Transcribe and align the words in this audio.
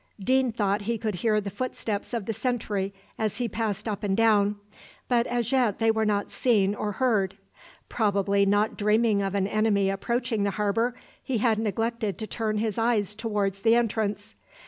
Deane 0.19 0.51
thought 0.51 0.81
he 0.89 0.97
could 0.97 1.13
hear 1.13 1.39
the 1.39 1.51
footsteps 1.51 2.11
of 2.11 2.25
the 2.25 2.33
sentry 2.33 2.91
as 3.19 3.37
he 3.37 3.47
passed 3.47 3.87
up 3.87 4.01
and 4.03 4.17
down; 4.17 4.55
but 5.07 5.27
as 5.27 5.51
yet 5.51 5.77
they 5.77 5.91
were 5.91 6.07
not 6.07 6.31
seen 6.31 6.73
or 6.73 6.93
heard. 6.93 7.37
Probably 7.87 8.43
not 8.43 8.75
dreaming 8.77 9.21
of 9.21 9.35
an 9.35 9.45
enemy 9.45 9.91
approaching 9.91 10.41
the 10.43 10.49
harbour, 10.57 10.95
he 11.21 11.37
had 11.37 11.59
neglected 11.59 12.17
to 12.17 12.25
turn 12.25 12.57
his 12.57 12.79
eyes 12.79 13.13
down 13.13 13.19
towards 13.19 13.61
the 13.61 13.75
entrance. 13.75 14.33